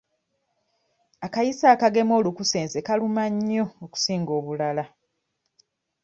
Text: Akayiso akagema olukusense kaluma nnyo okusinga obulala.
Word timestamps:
Akayiso 1.25 1.65
akagema 1.75 2.13
olukusense 2.19 2.77
kaluma 2.87 3.23
nnyo 3.33 3.65
okusinga 3.85 4.31
obulala. 4.39 4.83